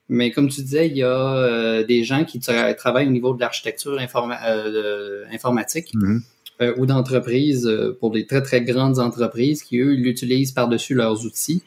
Mais 0.08 0.30
comme 0.30 0.50
tu 0.50 0.62
disais, 0.62 0.88
il 0.88 0.98
y 0.98 1.04
a 1.04 1.82
des 1.82 2.04
gens 2.04 2.26
qui 2.26 2.40
travaillent 2.40 3.08
au 3.08 3.12
niveau 3.12 3.34
de 3.34 3.40
l'architecture 3.40 4.00
informatique. 5.32 5.94
Mm-hmm. 6.60 6.80
ou 6.80 6.86
d'entreprises 6.86 7.70
pour 8.00 8.12
des 8.12 8.26
très 8.26 8.42
très 8.42 8.62
grandes 8.62 9.00
entreprises 9.00 9.62
qui 9.62 9.80
eux 9.80 9.94
l'utilisent 9.94 10.54
par-dessus 10.54 10.94
leurs 10.94 11.26
outils 11.26 11.64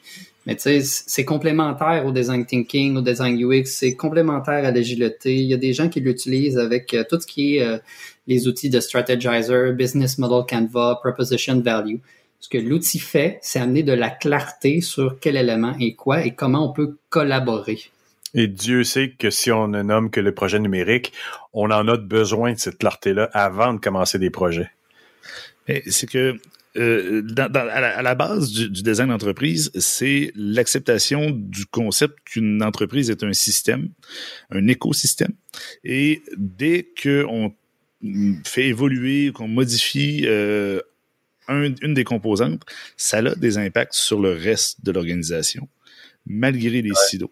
mais 0.49 0.55
tu 0.55 0.63
sais, 0.63 0.81
c'est 0.81 1.25
complémentaire 1.25 2.07
au 2.07 2.11
design 2.11 2.43
thinking, 2.43 2.97
au 2.97 3.01
design 3.01 3.37
UX, 3.39 3.65
c'est 3.65 3.93
complémentaire 3.93 4.65
à 4.65 4.71
l'agilité. 4.71 5.35
Il 5.35 5.45
y 5.45 5.53
a 5.53 5.57
des 5.57 5.73
gens 5.73 5.89
qui 5.89 5.99
l'utilisent 5.99 6.57
avec 6.57 6.93
euh, 6.95 7.03
tout 7.07 7.19
ce 7.19 7.27
qui 7.27 7.57
est 7.57 7.63
euh, 7.63 7.77
les 8.25 8.47
outils 8.47 8.71
de 8.71 8.79
strategizer, 8.79 9.73
business 9.73 10.17
model 10.17 10.45
Canva, 10.49 10.99
proposition 11.03 11.61
value. 11.61 11.97
Ce 12.39 12.49
que 12.49 12.57
l'outil 12.57 12.97
fait, 12.97 13.37
c'est 13.43 13.59
amener 13.59 13.83
de 13.83 13.91
la 13.91 14.09
clarté 14.09 14.81
sur 14.81 15.19
quel 15.19 15.37
élément 15.37 15.75
est 15.79 15.93
quoi 15.93 16.25
et 16.25 16.31
comment 16.31 16.67
on 16.67 16.73
peut 16.73 16.95
collaborer. 17.09 17.81
Et 18.33 18.47
Dieu 18.47 18.83
sait 18.83 19.11
que 19.11 19.29
si 19.29 19.51
on 19.51 19.67
ne 19.67 19.83
nomme 19.83 20.09
que 20.09 20.19
le 20.19 20.33
projet 20.33 20.59
numérique, 20.59 21.13
on 21.53 21.69
en 21.69 21.87
a 21.87 21.97
besoin 21.97 22.53
de 22.53 22.57
cette 22.57 22.79
clarté-là 22.79 23.29
avant 23.33 23.73
de 23.73 23.79
commencer 23.79 24.17
des 24.17 24.31
projets. 24.31 24.71
C'est 25.87 26.09
que 26.09 26.39
euh, 26.77 27.23
à, 27.37 28.01
la, 28.01 28.15
base 28.15 28.51
du, 28.51 28.69
design 28.69 29.09
d'entreprise, 29.09 29.71
c'est 29.77 30.31
l'acceptation 30.35 31.31
du 31.31 31.65
concept 31.65 32.15
qu'une 32.25 32.61
entreprise 32.61 33.09
est 33.09 33.23
un 33.23 33.33
système, 33.33 33.89
un 34.51 34.67
écosystème. 34.67 35.33
Et 35.83 36.21
dès 36.37 36.87
qu'on 37.01 37.53
fait 38.45 38.67
évoluer, 38.67 39.31
qu'on 39.31 39.47
modifie 39.47 40.23
euh, 40.25 40.79
une 41.49 41.93
des 41.93 42.03
composantes, 42.03 42.61
ça 42.97 43.17
a 43.17 43.35
des 43.35 43.57
impacts 43.57 43.95
sur 43.95 44.21
le 44.21 44.31
reste 44.31 44.83
de 44.83 44.91
l'organisation, 44.91 45.67
malgré 46.27 46.81
les 46.81 46.93
silos. 47.09 47.31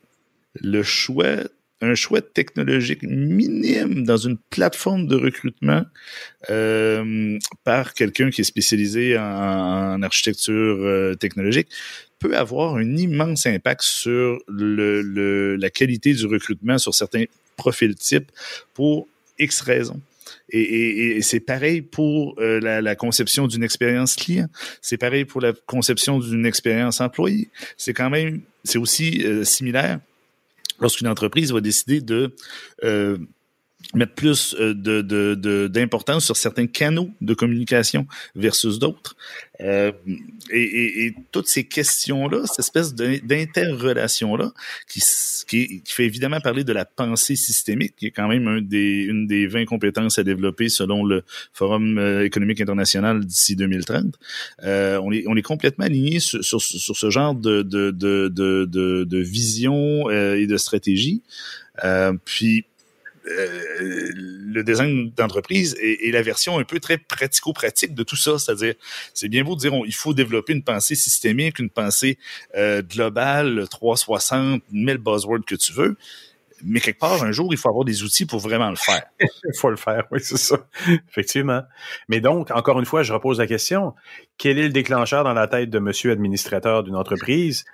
Le 0.56 0.82
choix 0.82 1.44
un 1.82 1.96
choix 1.96 2.22
technologique 2.22 3.04
minime 3.04 4.04
dans 4.04 4.18
une 4.18 4.38
plateforme 4.50 5.08
de 5.08 5.16
recrutement 5.16 5.84
euh, 6.50 7.38
par 7.64 7.94
quelqu'un 7.94 8.30
qui 8.30 8.42
est 8.42 8.46
spécialisé 8.46 9.18
en, 9.18 10.02
architecture 10.02 10.54
euh, 10.54 11.16
technologique 11.16 11.68
peut 12.20 12.36
avoir 12.36 12.76
un 12.76 12.96
immense 12.96 13.46
impact 13.46 13.82
sur 13.84 14.40
le, 14.48 15.56
la 15.56 15.70
qualité 15.70 16.14
du 16.14 16.26
recrutement 16.26 16.80
sur 16.80 16.96
certains 16.96 17.26
profils 17.58 17.96
types 17.96 18.32
pour 18.74 19.08
X 19.38 19.62
raisons. 19.62 20.02
Et, 20.50 21.18
et, 21.18 21.22
c'est 21.22 21.40
pareil 21.40 21.82
pour 21.82 22.36
euh, 22.40 22.60
la, 22.60 22.82
la, 22.82 22.96
conception 22.96 23.48
d'une 23.48 23.64
expérience 23.64 24.16
client. 24.16 24.48
C'est 24.82 24.98
pareil 24.98 25.26
pour 25.26 25.42
la 25.42 25.54
conception 25.68 26.20
d'une 26.20 26.46
expérience 26.46 27.02
employé. 27.02 27.50
C'est 27.78 27.94
quand 27.94 28.10
même, 28.10 28.42
c'est 28.64 28.78
aussi 28.78 29.24
similaire 29.44 30.00
lorsqu'une 30.80 31.08
entreprise 31.08 31.52
va 31.52 31.62
décider 31.62 32.02
de 32.02 32.36
euh, 32.84 33.18
mettre 33.94 34.14
plus 34.14 34.56
euh, 34.60 34.74
de, 34.74 35.68
d'importance 35.68 36.26
sur 36.26 36.36
certains 36.36 36.68
canaux 36.68 37.10
de 37.22 37.34
communication 37.34 38.08
versus 38.36 38.80
d'autres. 38.80 39.16
Euh, 39.62 39.92
et, 40.52 41.14
toutes 41.32 41.48
ces 41.48 41.64
questions-là, 41.64 42.46
cette 42.46 42.60
espèce 42.60 42.94
d'interrelation-là, 42.94 44.52
qui, 44.88 45.02
qui, 45.48 45.82
fait 45.86 46.06
évidemment 46.06 46.40
parler 46.40 46.64
de 46.64 46.74
la 46.74 46.86
pensée 46.86 47.36
systémique, 47.36 47.96
qui 47.98 48.08
est 48.08 48.12
quand 48.12 48.28
même 48.28 48.48
un 48.48 48.62
des, 48.62 49.04
une 49.04 49.26
des 49.26 49.48
20 49.48 49.66
compétences 49.66 50.20
à 50.20 50.24
développer 50.24 50.70
selon 50.70 51.04
le 51.04 51.24
Forum 51.54 51.98
euh, 51.98 52.26
économique 52.26 52.62
international 52.62 53.26
d'ici 53.26 53.56
2030. 53.56 54.16
on, 54.64 55.12
est, 55.12 55.24
on 55.28 55.36
est 55.36 55.42
complètement 55.42 55.86
aligné 55.86 56.20
sur, 56.20 56.44
sur, 56.44 56.62
ce 56.62 57.10
genre 57.10 57.34
de, 57.34 57.62
de, 57.62 57.92
de, 57.92 58.28
de, 58.30 59.04
de 59.04 59.18
vision 59.18 60.10
et 60.10 60.46
de 60.46 60.58
stratégie. 60.58 61.22
puis 62.26 62.66
euh, 63.28 64.12
le 64.14 64.64
design 64.64 65.12
d'entreprise 65.12 65.76
est, 65.80 66.12
la 66.12 66.22
version 66.22 66.60
un 66.60 66.64
peu 66.64 66.80
très 66.80 66.98
pratico-pratique 66.98 67.94
de 67.94 68.04
tout 68.04 68.16
ça. 68.16 68.38
C'est-à-dire, 68.40 68.76
c'est 69.14 69.30
bien 69.30 69.44
beau 69.44 69.56
de 69.56 69.62
dire 69.62 69.74
il 69.86 69.94
faut 69.94 70.14
développer 70.14 70.54
une 70.54 70.64
pensée 70.64 70.96
systémique, 70.96 71.60
une 71.60 71.70
pensée 71.70 72.18
euh, 72.56 72.82
globale, 72.82 73.68
360, 73.70 74.64
mille 74.72 74.98
buzzwords 74.98 75.46
que 75.46 75.56
tu 75.56 75.74
veux. 75.74 75.98
Mais 76.64 76.80
quelque 76.80 77.00
part, 77.00 77.24
un 77.24 77.32
jour, 77.32 77.54
il 77.54 77.58
faut 77.58 77.70
avoir 77.70 77.86
des 77.86 78.02
outils 78.02 78.26
pour 78.26 78.40
vraiment 78.40 78.70
le 78.70 78.76
faire. 78.76 79.04
il 79.20 79.56
faut 79.56 79.70
le 79.70 79.76
faire, 79.76 80.06
oui, 80.12 80.20
c'est 80.24 80.38
ça. 80.38 80.68
Effectivement. 81.10 81.62
Mais 82.10 82.20
donc, 82.20 82.50
encore 82.50 82.80
une 82.80 82.86
fois, 82.86 83.04
je 83.04 83.14
repose 83.14 83.38
la 83.38 83.46
question. 83.46 83.94
Quel 84.40 84.58
est 84.58 84.64
le 84.64 84.74
déclencheur 84.74 85.24
dans 85.24 85.34
la 85.34 85.48
tête 85.48 85.70
de 85.70 85.78
monsieur 85.78 86.12
administrateur 86.12 86.84
d'une 86.84 86.96
entreprise 86.96 87.66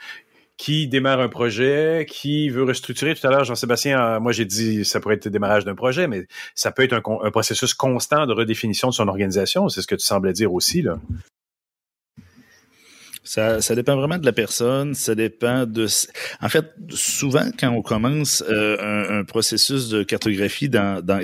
qui 0.58 0.88
démarre 0.88 1.20
un 1.20 1.30
projet, 1.30 2.06
qui 2.10 2.50
veut 2.50 2.64
restructurer. 2.64 3.16
Tout 3.16 3.26
à 3.28 3.32
l'heure, 3.32 3.44
Jean-Sébastien, 3.44 4.00
euh, 4.00 4.20
moi 4.20 4.32
j'ai 4.32 4.46
dit 4.46 4.86
ça 4.86 5.00
pourrait 5.00 5.16
être 5.16 5.26
le 5.26 5.32
démarrage 5.32 5.66
d'un 5.66 5.76
projet, 5.76 6.08
mais 6.08 6.28
ça 6.56 6.72
peut 6.72 6.84
être 6.84 6.94
un, 6.94 7.32
processus 7.32 7.74
constant 7.74 8.26
de 8.26 8.34
redéfinition 8.34 8.90
de 8.90 8.94
son 8.94 9.08
organisation. 9.08 9.70
C'est 9.70 9.82
ce 9.82 9.88
que 9.88 9.96
tu 9.96 10.06
semblais 10.06 10.34
dire 10.34 10.54
aussi, 10.54 10.82
là. 10.82 11.00
Ça, 13.26 13.74
dépend 13.74 13.96
vraiment 13.96 14.18
de 14.18 14.26
la 14.26 14.34
personne. 14.34 14.94
Ça 14.94 15.16
dépend 15.16 15.66
de. 15.66 15.88
En 16.42 16.50
fait, 16.50 16.66
souvent 16.90 17.50
quand 17.58 17.70
on 17.70 17.82
commence 17.82 18.44
euh, 18.50 19.22
un, 19.22 19.24
processus 19.24 19.88
de 19.88 20.04
cartographie 20.04 20.68
dans, 20.68 21.04
dans 21.04 21.22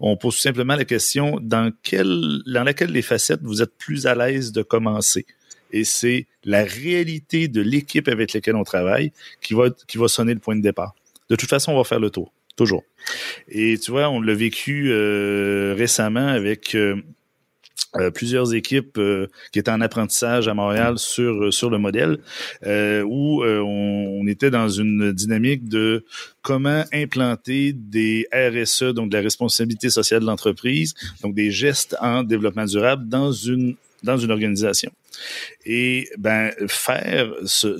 on 0.00 0.16
pose 0.16 0.36
tout 0.36 0.40
simplement 0.40 0.74
la 0.74 0.86
question 0.86 1.38
dans 1.42 1.70
quelle, 1.82 2.40
dans 2.46 2.64
laquelle 2.64 2.90
les 2.90 3.02
facettes 3.02 3.42
vous 3.42 3.60
êtes 3.62 3.76
plus 3.76 4.06
à 4.06 4.14
l'aise 4.14 4.52
de 4.52 4.62
commencer? 4.62 5.26
Et 5.72 5.84
c'est 5.84 6.26
la 6.44 6.64
réalité 6.64 7.48
de 7.48 7.60
l'équipe 7.60 8.08
avec 8.08 8.32
laquelle 8.32 8.56
on 8.56 8.64
travaille 8.64 9.12
qui 9.40 9.54
va, 9.54 9.70
qui 9.86 9.98
va 9.98 10.08
sonner 10.08 10.34
le 10.34 10.40
point 10.40 10.56
de 10.56 10.62
départ. 10.62 10.94
De 11.28 11.36
toute 11.36 11.48
façon, 11.48 11.72
on 11.72 11.76
va 11.76 11.84
faire 11.84 12.00
le 12.00 12.10
tour, 12.10 12.32
toujours. 12.56 12.84
Et 13.48 13.78
tu 13.78 13.90
vois, 13.90 14.08
on 14.08 14.20
l'a 14.20 14.34
vécu 14.34 14.90
euh, 14.90 15.74
récemment 15.76 16.26
avec 16.26 16.74
euh, 16.74 16.96
euh, 17.96 18.10
plusieurs 18.10 18.54
équipes 18.54 19.00
qui 19.52 19.58
étaient 19.58 19.70
en 19.70 19.80
apprentissage 19.80 20.48
à 20.48 20.54
Montréal 20.54 20.98
sur 20.98 21.52
sur 21.52 21.70
le 21.70 21.78
modèle 21.78 22.18
où 22.66 23.42
on, 23.42 24.20
on, 24.20 24.26
était 24.26 24.50
dans 24.50 24.68
une 24.68 25.12
dynamique 25.12 25.68
de 25.68 26.04
comment 26.42 26.84
implanter 26.92 27.72
des 27.72 28.28
RSE 28.30 28.92
donc 28.94 29.08
de 29.08 29.16
la 29.16 29.22
responsabilité 29.22 29.88
sociale 29.88 30.20
de 30.20 30.26
l'entreprise 30.26 30.94
donc 31.22 31.34
des 31.34 31.50
gestes 31.50 31.96
en 32.00 32.24
développement 32.24 32.66
durable 32.66 33.08
dans 33.08 33.32
une 33.32 33.76
dans 34.02 34.18
une 34.18 34.30
organisation. 34.30 34.92
Et 35.64 36.08
ben 36.18 36.52
faire 36.66 37.32
ce, 37.44 37.78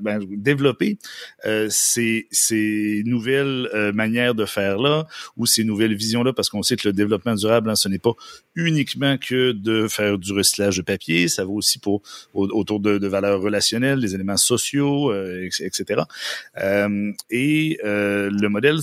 ben, 0.00 0.20
développer 0.30 0.98
euh, 1.44 1.68
ces, 1.70 2.26
ces 2.30 3.02
nouvelles 3.06 3.68
euh, 3.74 3.92
manières 3.92 4.34
de 4.34 4.44
faire 4.44 4.78
là 4.78 5.06
ou 5.36 5.46
ces 5.46 5.64
nouvelles 5.64 5.94
visions 5.94 6.22
là, 6.22 6.32
parce 6.32 6.48
qu'on 6.50 6.62
sait 6.62 6.76
que 6.76 6.88
le 6.88 6.92
développement 6.92 7.34
durable, 7.34 7.70
hein, 7.70 7.74
ce 7.74 7.88
n'est 7.88 7.98
pas 7.98 8.14
uniquement 8.56 9.18
que 9.18 9.52
de 9.52 9.88
faire 9.88 10.18
du 10.18 10.32
recyclage 10.32 10.76
de 10.76 10.82
papier, 10.82 11.28
ça 11.28 11.44
vaut 11.44 11.54
aussi 11.54 11.78
pour 11.78 12.02
autour 12.34 12.80
de, 12.80 12.98
de, 12.98 13.08
valeurs 13.08 13.40
relationnelles, 13.40 14.00
des 14.00 14.14
éléments 14.14 14.36
sociaux, 14.36 15.10
euh, 15.10 15.48
etc. 15.60 16.02
Euh, 16.58 17.12
et 17.30 17.78
euh, 17.84 18.30
le 18.30 18.48
modèle 18.48 18.78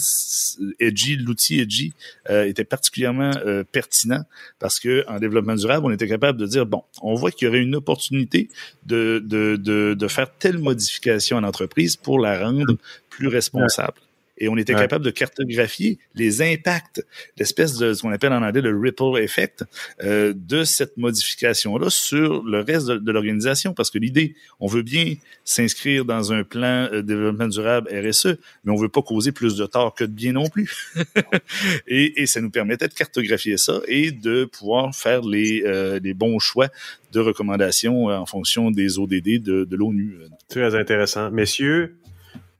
Edgy, 0.79 1.15
l'outil 1.15 1.59
Edgy, 1.59 1.93
était 2.29 2.63
particulièrement 2.63 3.31
pertinent 3.71 4.23
parce 4.59 4.79
que 4.79 5.03
en 5.07 5.19
développement 5.19 5.55
durable, 5.55 5.85
on 5.85 5.91
était 5.91 6.07
capable 6.07 6.39
de 6.39 6.45
dire 6.45 6.65
bon, 6.65 6.83
on 7.01 7.15
voit 7.15 7.31
qu'il 7.31 7.45
y 7.45 7.49
aurait 7.49 7.61
une 7.61 7.75
opportunité 7.75 8.49
de, 8.85 9.21
de, 9.25 9.55
de, 9.55 9.93
de 9.93 10.07
faire 10.07 10.31
telle 10.37 10.57
modification 10.57 11.37
à 11.37 11.41
l'entreprise 11.41 11.95
pour 11.95 12.19
la 12.19 12.39
rendre 12.39 12.77
plus 13.09 13.27
responsable. 13.27 13.95
Et 14.37 14.49
on 14.49 14.57
était 14.57 14.73
capable 14.73 15.05
de 15.05 15.11
cartographier 15.11 15.99
les 16.15 16.41
impacts, 16.41 17.05
l'espèce 17.37 17.77
de 17.77 17.93
ce 17.93 18.01
qu'on 18.01 18.11
appelle 18.11 18.33
en 18.33 18.41
anglais 18.41 18.61
le 18.61 18.77
ripple 18.77 19.19
effect 19.19 19.63
euh, 20.03 20.33
de 20.35 20.63
cette 20.63 20.97
modification-là 20.97 21.89
sur 21.89 22.43
le 22.43 22.61
reste 22.61 22.87
de, 22.87 23.11
l'organisation. 23.11 23.73
Parce 23.73 23.91
que 23.91 23.99
l'idée, 23.99 24.35
on 24.59 24.67
veut 24.67 24.81
bien 24.81 25.15
s'inscrire 25.43 26.05
dans 26.05 26.33
un 26.33 26.43
plan 26.43 26.89
de 26.91 27.01
développement 27.01 27.47
durable 27.47 27.89
RSE, 27.93 28.37
mais 28.63 28.71
on 28.71 28.75
veut 28.75 28.89
pas 28.89 29.01
causer 29.01 29.31
plus 29.31 29.55
de 29.57 29.65
tort 29.65 29.93
que 29.93 30.03
de 30.03 30.11
bien 30.11 30.33
non 30.33 30.47
plus. 30.47 30.93
et, 31.87 32.21
et, 32.21 32.25
ça 32.25 32.41
nous 32.41 32.49
permettait 32.49 32.87
de 32.87 32.93
cartographier 32.93 33.57
ça 33.57 33.81
et 33.87 34.11
de 34.11 34.45
pouvoir 34.45 34.95
faire 34.95 35.21
les, 35.21 35.63
euh, 35.65 35.99
les 36.01 36.13
bons 36.13 36.39
choix 36.39 36.69
de 37.11 37.19
recommandations 37.19 38.05
en 38.05 38.25
fonction 38.25 38.71
des 38.71 38.97
ODD 38.97 39.41
de, 39.41 39.65
de 39.65 39.75
l'ONU. 39.75 40.17
Très 40.49 40.75
intéressant. 40.75 41.29
Messieurs, 41.29 41.97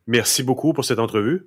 merci 0.07 0.43
beaucoup 0.43 0.73
pour 0.73 0.85
cette 0.85 0.99
entrevue. 0.99 1.45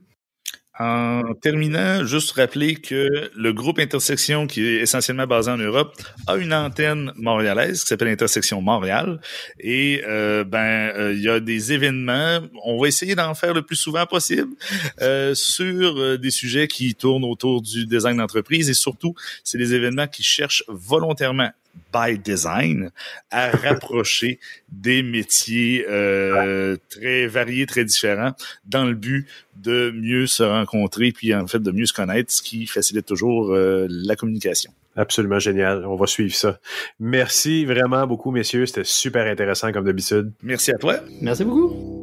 En 0.81 1.35
terminant, 1.40 2.04
juste 2.04 2.33
rappeler 2.33 2.75
que 2.75 3.31
le 3.37 3.52
groupe 3.52 3.78
Intersection, 3.78 4.49
qui 4.49 4.66
est 4.66 4.81
essentiellement 4.81 5.26
basé 5.26 5.49
en 5.49 5.57
Europe, 5.57 5.95
a 6.26 6.35
une 6.35 6.52
antenne 6.52 7.12
montréalaise 7.14 7.83
qui 7.83 7.88
s'appelle 7.88 8.09
Intersection 8.09 8.61
Montréal. 8.61 9.21
Et 9.61 10.02
euh, 10.04 10.43
ben, 10.43 10.90
euh, 10.97 11.12
il 11.14 11.23
y 11.23 11.28
a 11.28 11.38
des 11.38 11.73
événements. 11.73 12.40
On 12.64 12.81
va 12.81 12.88
essayer 12.88 13.14
d'en 13.14 13.35
faire 13.35 13.54
le 13.54 13.62
plus 13.62 13.76
souvent 13.76 14.04
possible 14.07 14.52
euh, 15.00 15.33
sur 15.37 16.19
des 16.19 16.31
sujets 16.33 16.66
qui 16.66 16.97
tournent 16.97 17.25
autour 17.25 17.62
du 17.62 17.87
design 17.87 18.16
d'entreprise. 18.16 18.69
Et 18.69 18.75
surtout, 18.75 19.14
c'est 19.45 19.59
des 19.59 19.75
événements 19.75 20.09
qui 20.09 20.25
cherchent 20.25 20.64
volontairement 20.66 21.50
by 21.93 22.19
design 22.19 22.90
à 23.31 23.50
rapprocher 23.57 24.38
des 24.71 25.02
métiers 25.02 25.87
euh, 25.88 26.76
très 26.90 27.26
variés, 27.26 27.66
très 27.66 27.85
différents, 27.85 28.33
dans 28.66 28.85
le 28.85 28.95
but 28.95 29.26
de 29.57 29.93
mieux 29.95 30.26
se 30.26 30.43
rencontrer, 30.43 31.12
puis 31.12 31.35
en 31.35 31.47
fait 31.47 31.61
de 31.61 31.71
mieux 31.71 31.87
se 31.87 31.93
connaître, 31.93 32.33
ce 32.33 32.43
qui 32.43 32.66
facilite 32.66 33.07
toujours 33.07 33.52
euh, 33.52 33.87
la 33.88 34.16
communication. 34.16 34.73
Absolument 34.97 35.40
génial. 35.40 35.85
On 35.87 35.97
va 35.97 36.07
suivre 36.07 36.35
ça. 36.35 36.61
Merci 37.00 37.64
vraiment 37.64 38.07
beaucoup, 38.07 38.31
messieurs. 38.31 38.66
C'était 38.66 38.85
super 38.85 39.26
intéressant 39.26 39.73
comme 39.73 39.85
d'habitude. 39.85 40.33
Merci 40.43 40.71
à 40.71 40.78
toi. 40.78 41.00
Merci 41.21 41.45
beaucoup. 41.45 41.93